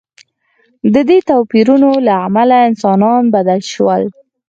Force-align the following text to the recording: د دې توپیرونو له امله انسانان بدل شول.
د 0.93 0.95
دې 1.09 1.19
توپیرونو 1.29 1.89
له 2.07 2.13
امله 2.27 2.55
انسانان 2.69 3.23
بدل 3.35 3.59
شول. 3.73 4.03